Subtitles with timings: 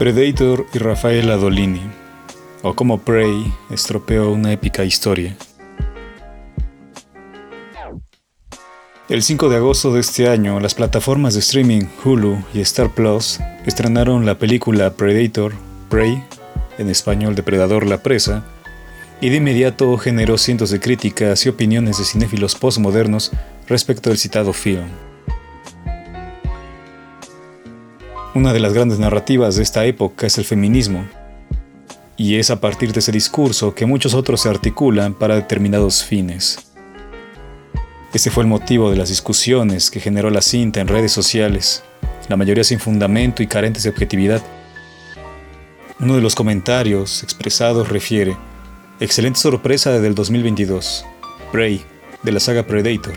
[0.00, 1.82] Predator y Rafael Adolini,
[2.62, 5.36] o como Prey estropeó una épica historia.
[9.10, 13.40] El 5 de agosto de este año, las plataformas de streaming Hulu y Star Plus
[13.66, 15.52] estrenaron la película Predator,
[15.90, 16.24] Prey,
[16.78, 18.42] en español Depredador la presa,
[19.20, 23.32] y de inmediato generó cientos de críticas y opiniones de cinéfilos postmodernos
[23.68, 25.09] respecto del citado film.
[28.32, 31.04] Una de las grandes narrativas de esta época es el feminismo,
[32.16, 36.70] y es a partir de ese discurso que muchos otros se articulan para determinados fines.
[38.14, 41.82] Este fue el motivo de las discusiones que generó la cinta en redes sociales,
[42.28, 44.40] la mayoría sin fundamento y carentes de objetividad.
[45.98, 48.36] Uno de los comentarios expresados refiere,
[49.00, 51.06] Excelente sorpresa del 2022.
[51.50, 51.82] Prey,
[52.22, 53.14] de la saga Predator.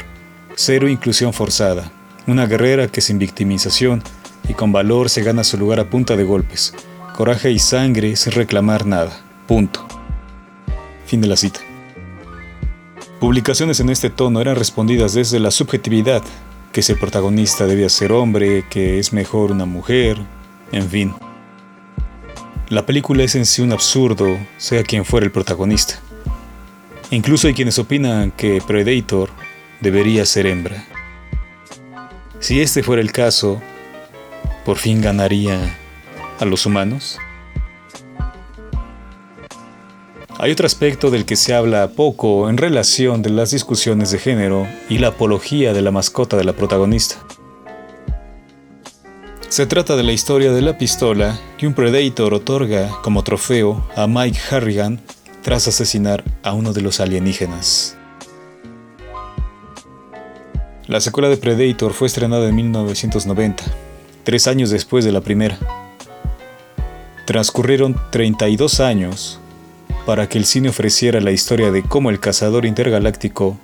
[0.56, 1.92] Cero inclusión forzada.
[2.26, 4.02] Una guerrera que sin victimización
[4.48, 6.74] y con valor se gana su lugar a punta de golpes.
[7.16, 9.20] Coraje y sangre sin reclamar nada.
[9.48, 9.86] Punto.
[11.06, 11.60] Fin de la cita.
[13.20, 16.22] Publicaciones en este tono eran respondidas desde la subjetividad,
[16.74, 20.18] que el protagonista debía ser hombre, que es mejor una mujer,
[20.72, 21.14] en fin.
[22.70, 26.00] La película es en sí un absurdo, sea quien fuera el protagonista.
[27.12, 29.30] Incluso hay quienes opinan que Predator
[29.80, 30.84] debería ser hembra.
[32.40, 33.62] Si este fuera el caso,
[34.66, 35.78] ¿por fin ganaría
[36.40, 37.20] a los humanos?
[40.40, 44.68] Hay otro aspecto del que se habla poco en relación de las discusiones de género
[44.90, 47.16] y la apología de la mascota de la protagonista.
[49.48, 54.08] Se trata de la historia de la pistola que un Predator otorga como trofeo a
[54.08, 55.00] Mike Harrigan
[55.44, 57.96] tras asesinar a uno de los alienígenas.
[60.88, 63.64] La secuela de Predator fue estrenada en 1990,
[64.24, 65.58] tres años después de la primera.
[67.26, 69.40] Transcurrieron 32 años
[70.06, 73.58] para que el cine ofreciera la historia de cómo el cazador intergaláctico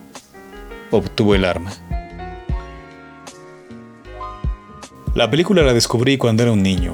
[0.92, 1.72] obtuvo el arma.
[5.16, 6.94] La película la descubrí cuando era un niño.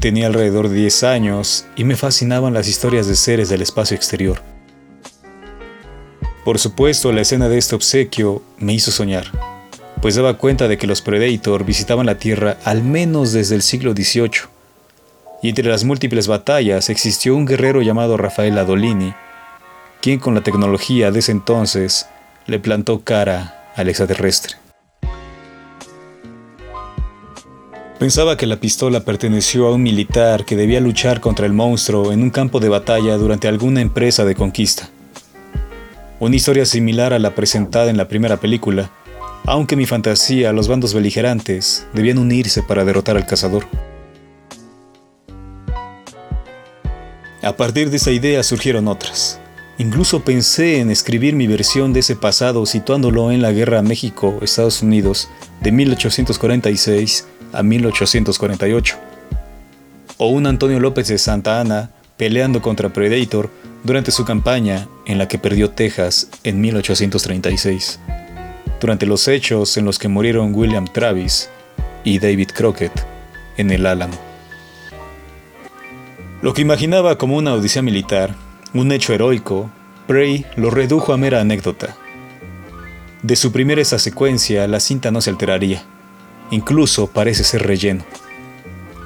[0.00, 4.42] Tenía alrededor de 10 años y me fascinaban las historias de seres del espacio exterior.
[6.44, 9.26] Por supuesto, la escena de este obsequio me hizo soñar,
[10.02, 13.92] pues daba cuenta de que los Predator visitaban la Tierra al menos desde el siglo
[13.92, 14.50] XVIII.
[15.42, 19.14] Y entre las múltiples batallas existió un guerrero llamado Rafael Adolini,
[20.00, 22.08] quien con la tecnología de ese entonces
[22.46, 24.56] le plantó cara al extraterrestre.
[28.00, 32.24] Pensaba que la pistola perteneció a un militar que debía luchar contra el monstruo en
[32.24, 34.88] un campo de batalla durante alguna empresa de conquista.
[36.18, 38.90] Una historia similar a la presentada en la primera película,
[39.44, 43.66] aunque mi fantasía los bandos beligerantes debían unirse para derrotar al cazador.
[47.42, 49.40] A partir de esa idea surgieron otras.
[49.78, 55.28] Incluso pensé en escribir mi versión de ese pasado situándolo en la Guerra México-Estados Unidos
[55.60, 58.96] de 1846 a 1848.
[60.18, 63.50] O un Antonio López de Santa Ana peleando contra Predator
[63.82, 67.98] durante su campaña en la que perdió Texas en 1836,
[68.82, 71.48] durante los hechos en los que murieron William Travis
[72.02, 72.92] y David Crockett
[73.56, 74.18] en el Álamo.
[76.42, 78.34] Lo que imaginaba como una odisea militar,
[78.74, 79.70] un hecho heroico,
[80.08, 81.96] Prey lo redujo a mera anécdota.
[83.22, 85.84] De suprimir esa secuencia, la cinta no se alteraría.
[86.50, 88.04] Incluso parece ser relleno.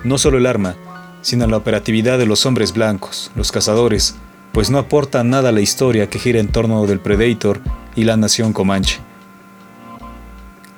[0.05, 0.75] No solo el arma,
[1.21, 4.17] sino la operatividad de los hombres blancos, los cazadores,
[4.53, 7.61] pues no aporta nada a la historia que gira en torno del Predator
[7.95, 9.06] y la nación Comanche.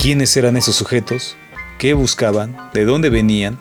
[0.09, 1.37] ¿Quiénes eran esos sujetos?
[1.79, 2.57] ¿Qué buscaban?
[2.73, 3.59] ¿De dónde venían?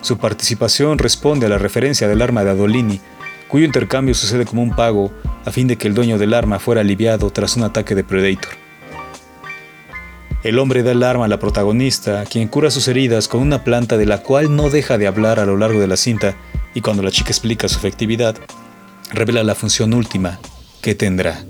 [0.00, 3.00] Su participación responde a la referencia del arma de Adolini,
[3.48, 5.12] cuyo intercambio sucede como un pago
[5.44, 8.52] a fin de que el dueño del arma fuera aliviado tras un ataque de Predator.
[10.44, 13.96] El hombre da el arma a la protagonista, quien cura sus heridas con una planta
[13.96, 16.36] de la cual no deja de hablar a lo largo de la cinta,
[16.74, 18.36] y cuando la chica explica su efectividad,
[19.10, 20.38] revela la función última
[20.80, 21.42] que tendrá.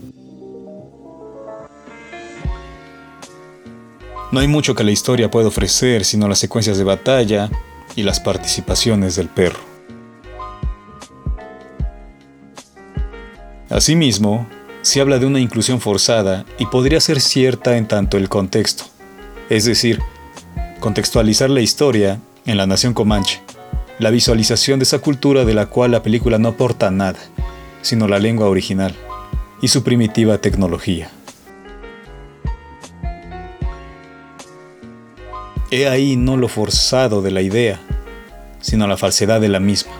[4.30, 7.50] No hay mucho que la historia pueda ofrecer sino las secuencias de batalla
[7.96, 9.60] y las participaciones del perro.
[13.70, 14.46] Asimismo,
[14.82, 18.84] se habla de una inclusión forzada y podría ser cierta en tanto el contexto,
[19.48, 20.00] es decir,
[20.80, 23.42] contextualizar la historia en la nación comanche,
[23.98, 27.18] la visualización de esa cultura de la cual la película no aporta nada,
[27.82, 28.94] sino la lengua original
[29.60, 31.10] y su primitiva tecnología.
[35.70, 37.78] He ahí no lo forzado de la idea,
[38.60, 39.92] sino la falsedad de la misma.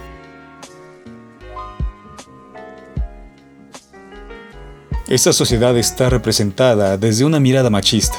[5.08, 8.16] Esta sociedad está representada desde una mirada machista,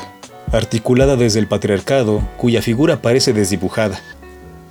[0.52, 4.00] articulada desde el patriarcado, cuya figura parece desdibujada.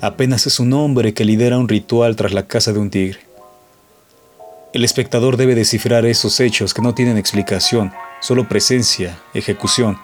[0.00, 3.18] Apenas es un hombre que lidera un ritual tras la casa de un tigre.
[4.72, 9.98] El espectador debe descifrar esos hechos que no tienen explicación, solo presencia, ejecución,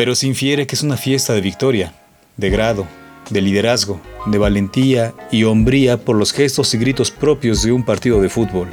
[0.00, 1.92] pero se infiere que es una fiesta de victoria,
[2.38, 2.86] de grado,
[3.28, 8.22] de liderazgo, de valentía y hombría por los gestos y gritos propios de un partido
[8.22, 8.68] de fútbol.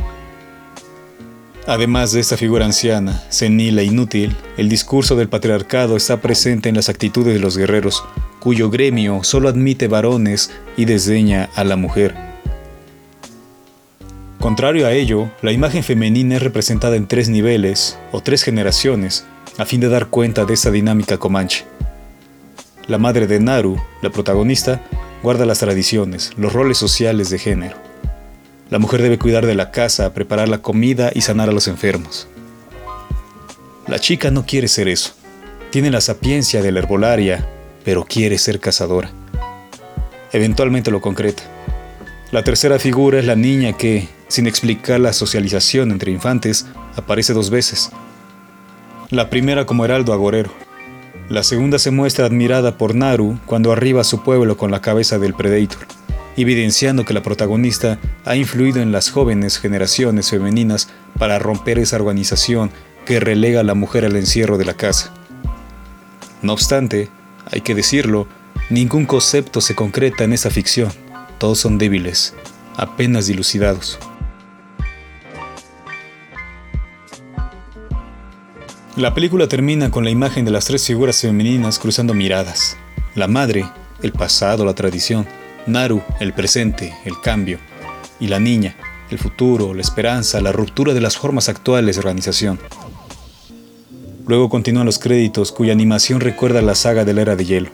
[1.66, 6.76] Además de esta figura anciana, senil e inútil, el discurso del patriarcado está presente en
[6.76, 8.06] las actitudes de los guerreros,
[8.40, 12.16] cuyo gremio solo admite varones y desdeña a la mujer.
[14.40, 19.26] Contrario a ello, la imagen femenina es representada en tres niveles o tres generaciones,
[19.58, 21.66] a fin de dar cuenta de esta dinámica comanche.
[22.88, 24.82] La madre de Naru, la protagonista,
[25.24, 27.76] guarda las tradiciones, los roles sociales de género.
[28.70, 32.28] La mujer debe cuidar de la casa, preparar la comida y sanar a los enfermos.
[33.88, 35.14] La chica no quiere ser eso.
[35.72, 37.48] Tiene la sapiencia de la herbolaria,
[37.84, 39.10] pero quiere ser cazadora.
[40.34, 41.44] Eventualmente lo concreta.
[42.32, 46.66] La tercera figura es la niña que, sin explicar la socialización entre infantes,
[46.98, 47.90] aparece dos veces.
[49.10, 50.52] La primera como heraldo agorero.
[51.30, 55.18] La segunda se muestra admirada por Naru cuando arriba a su pueblo con la cabeza
[55.20, 55.88] del Predator
[56.38, 60.88] evidenciando que la protagonista ha influido en las jóvenes generaciones femeninas
[61.18, 62.70] para romper esa organización
[63.06, 65.12] que relega a la mujer al encierro de la casa.
[66.44, 67.10] No obstante,
[67.52, 68.28] hay que decirlo,
[68.70, 70.92] ningún concepto se concreta en esa ficción,
[71.40, 72.36] todos son débiles,
[72.76, 73.98] apenas dilucidados.
[78.98, 82.78] La película termina con la imagen de las tres figuras femeninas cruzando miradas.
[83.14, 83.64] La madre,
[84.02, 85.28] el pasado, la tradición,
[85.68, 87.60] Naru, el presente, el cambio,
[88.20, 88.76] y la niña,
[89.12, 92.60] el futuro, la esperanza, la ruptura de las formas actuales de organización.
[94.26, 97.70] Luego continúan los créditos cuya animación recuerda la saga de la era de hielo.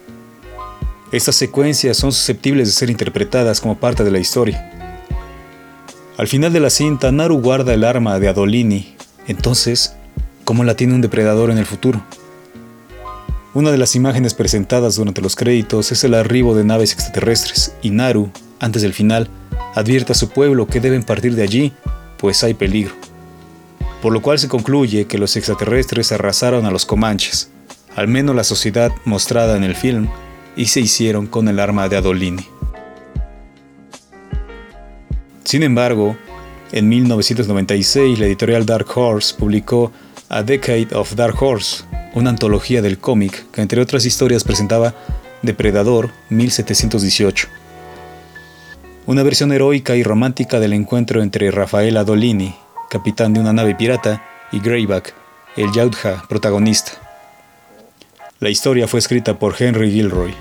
[1.14, 5.00] Estas secuencias son susceptibles de ser interpretadas como parte de la historia.
[6.18, 8.98] Al final de la cinta, Naru guarda el arma de Adolini.
[9.26, 9.96] Entonces,
[10.44, 12.04] ¿cómo la tiene un depredador en el futuro?
[13.54, 17.92] Una de las imágenes presentadas durante los créditos es el arribo de naves extraterrestres y
[17.92, 19.30] Naru, antes del final,
[19.76, 21.74] advierte a su pueblo que deben partir de allí,
[22.18, 22.96] pues hay peligro.
[24.02, 27.50] Por lo cual se concluye que los extraterrestres arrasaron a los comanches,
[27.96, 30.10] al menos la sociedad mostrada en el film,
[30.56, 32.48] y se hicieron con el arma de Adolini.
[35.44, 36.18] Sin embargo,
[36.72, 39.92] en 1996 la editorial Dark Horse publicó
[40.30, 41.84] A Decade of Dark Horse,
[42.14, 44.94] una antología del cómic que entre otras historias presentaba
[45.42, 47.48] Depredador 1718.
[49.06, 52.56] Una versión heroica y romántica del encuentro entre Rafael Adolini,
[52.90, 55.14] capitán de una nave pirata, y Greyback,
[55.58, 56.92] el Yautja protagonista.
[58.40, 60.34] La historia fue escrita por Henry Gilroy.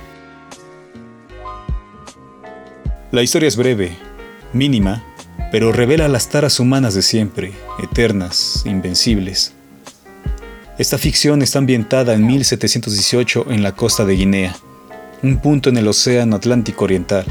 [3.11, 3.97] La historia es breve,
[4.53, 5.03] mínima,
[5.51, 9.55] pero revela las taras humanas de siempre, eternas, invencibles.
[10.83, 14.57] Esta ficción está ambientada en 1718 en la costa de Guinea,
[15.23, 17.25] un punto en el Océano Atlántico Oriental.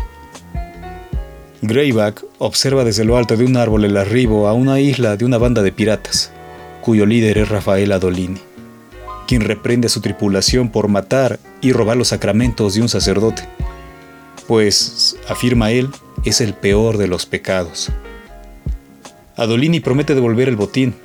[1.62, 5.38] Greyback observa desde lo alto de un árbol el arribo a una isla de una
[5.38, 6.32] banda de piratas,
[6.80, 8.40] cuyo líder es Rafael Adolini,
[9.28, 13.44] quien reprende a su tripulación por matar y robar los sacramentos de un sacerdote,
[14.48, 15.90] pues, afirma él,
[16.24, 17.92] es el peor de los pecados.
[19.36, 20.96] Adolini promete devolver el botín,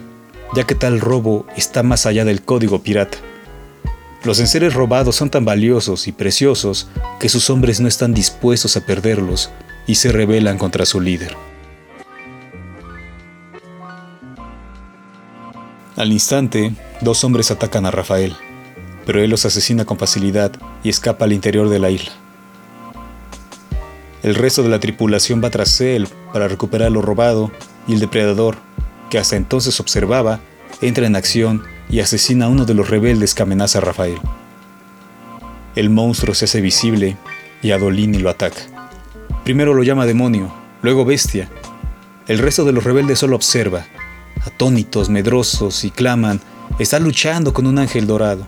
[0.54, 3.18] ya que tal robo está más allá del código pirata.
[4.24, 6.88] Los enseres robados son tan valiosos y preciosos
[7.20, 9.50] que sus hombres no están dispuestos a perderlos
[9.86, 11.36] y se rebelan contra su líder.
[15.96, 18.36] Al instante, dos hombres atacan a Rafael,
[19.06, 22.12] pero él los asesina con facilidad y escapa al interior de la isla.
[24.22, 27.52] El resto de la tripulación va tras él para recuperar lo robado
[27.86, 28.56] y el depredador,
[29.10, 30.40] que hasta entonces observaba,
[30.80, 34.18] entra en acción y asesina a uno de los rebeldes que amenaza a Rafael.
[35.74, 37.16] El monstruo se hace visible
[37.62, 38.62] y Adolini lo ataca.
[39.44, 41.48] Primero lo llama demonio, luego bestia.
[42.26, 43.86] El resto de los rebeldes solo observa,
[44.44, 46.40] atónitos, medrosos, y claman,
[46.78, 48.46] está luchando con un ángel dorado,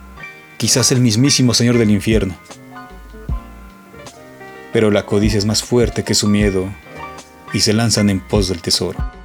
[0.57, 2.35] quizás el mismísimo Señor del infierno.
[4.73, 6.69] Pero la codicia es más fuerte que su miedo
[7.53, 9.18] y se lanzan en pos del tesoro.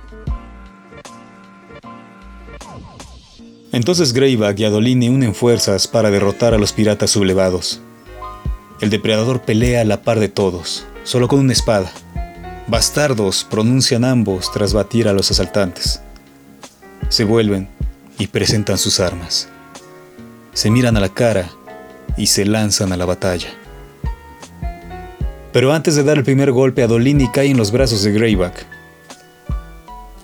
[3.74, 7.82] Entonces Greyback y Adolini unen fuerzas para derrotar a los piratas sublevados.
[8.80, 11.92] El depredador pelea a la par de todos, solo con una espada.
[12.68, 16.01] Bastardos pronuncian ambos tras batir a los asaltantes.
[17.10, 17.68] se vuelven
[18.20, 19.50] y presentan sus armas.
[20.53, 21.50] Se miran a la cara
[22.15, 23.50] y se lanzan a la batalla.
[25.51, 28.73] Pero antes de dar el primer golpe, Adolini cae en los brazos de Greyback.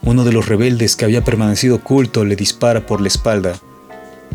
[0.01, 3.59] Uno de los rebeldes que había permanecido oculto le dispara por la espalda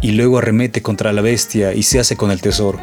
[0.01, 2.79] y luego arremete contra la bestia y se hace con el tesoro.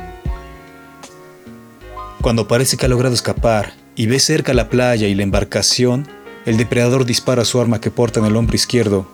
[2.21, 6.07] Cuando parece que ha logrado escapar y ve cerca la playa y la embarcación,
[6.45, 9.07] el depredador dispara su arma que porta en el hombro izquierdo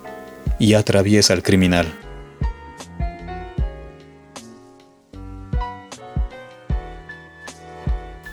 [0.59, 1.93] y atraviesa al criminal.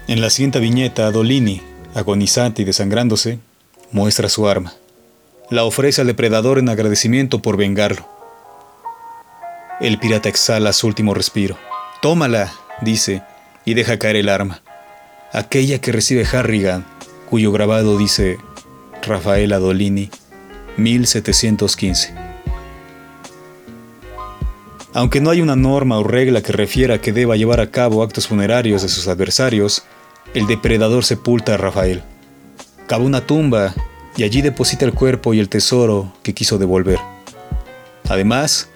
[0.06, 1.60] En la siguiente viñeta, Dolini,
[1.94, 3.38] agonizante y desangrándose,
[3.90, 4.74] muestra su arma.
[5.54, 8.08] La ofrece al depredador en agradecimiento por vengarlo.
[9.80, 11.56] El pirata exhala su último respiro.
[12.02, 13.22] Tómala, dice,
[13.64, 14.62] y deja caer el arma.
[15.32, 16.84] Aquella que recibe Harrigan,
[17.30, 18.38] cuyo grabado dice
[19.06, 20.10] Rafael Adolini,
[20.76, 22.12] 1715.
[24.92, 28.26] Aunque no hay una norma o regla que refiera que deba llevar a cabo actos
[28.26, 29.84] funerarios de sus adversarios,
[30.34, 32.02] el depredador sepulta a Rafael.
[32.88, 33.72] Cava una tumba
[34.16, 36.98] y allí deposita el cuerpo y el tesoro que quiso devolver.
[38.08, 38.68] Además,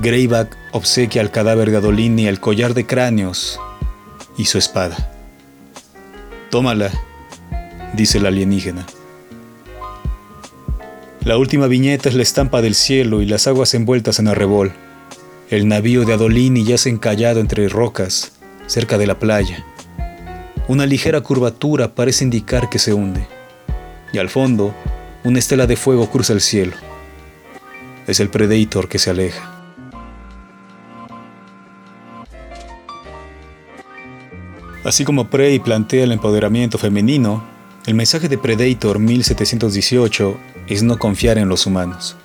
[0.00, 3.60] Greyback obsequia al cadáver de Adolini el collar de cráneos
[4.36, 5.12] y su espada.
[6.50, 6.90] Tómala,
[7.94, 8.86] dice el alienígena.
[11.24, 14.72] La última viñeta es la estampa del cielo y las aguas envueltas en arrebol.
[15.48, 18.32] El navío de Adolini yace encallado entre rocas,
[18.66, 19.64] cerca de la playa.
[20.68, 23.26] Una ligera curvatura parece indicar que se hunde.
[24.14, 24.72] Y al fondo,
[25.24, 26.76] una estela de fuego cruza el cielo.
[28.06, 29.50] Es el Predator que se aleja.
[34.84, 37.42] Así como Prey plantea el empoderamiento femenino,
[37.86, 42.16] el mensaje de Predator 1718 es no confiar en los humanos.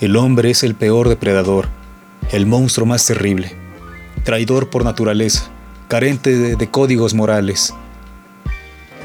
[0.00, 1.66] El hombre es el peor depredador,
[2.30, 3.56] el monstruo más terrible,
[4.22, 5.50] traidor por naturaleza,
[5.88, 7.74] carente de, códigos morales.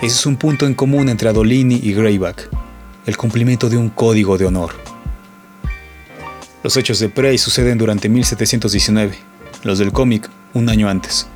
[0.01, 2.49] Ese es un punto en común entre Adolini y Greyback,
[3.05, 4.71] el cumplimiento de un código de honor.
[6.63, 9.15] Los hechos de Prey suceden durante 1719,
[9.61, 11.27] los del cómic un año antes.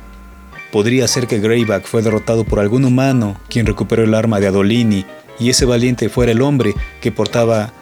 [0.72, 5.06] Podría ser que Greyback fue derrotado por algún humano quien recuperó el arma de Adolini
[5.38, 7.72] y ese valiente fuera el hombre que portaba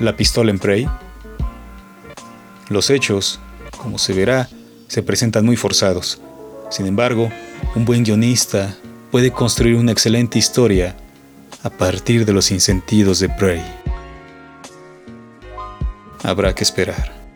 [0.00, 0.88] la pistola en Prey.
[2.70, 3.38] Los hechos,
[3.76, 4.48] como se verá,
[4.88, 6.20] se presentan muy forzados.
[6.70, 7.30] Sin embargo,
[7.76, 8.76] un buen guionista
[9.10, 10.94] puede construir una excelente historia
[11.62, 13.62] a partir de los insentidos de Prey.
[16.22, 17.27] Habrá que esperar.